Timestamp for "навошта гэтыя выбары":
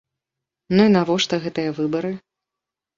0.97-2.15